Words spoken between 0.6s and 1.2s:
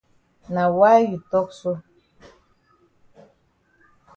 why you